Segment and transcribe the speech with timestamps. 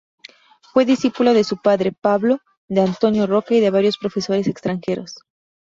[0.73, 5.19] Fue discípulo de su padre, Pablo, de Antonio Roca y de varios profesores extranjeros.